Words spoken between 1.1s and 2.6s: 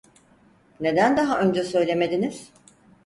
daha önce söylemediniz?